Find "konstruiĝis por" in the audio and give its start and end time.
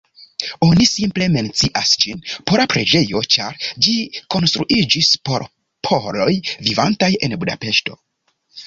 4.37-5.47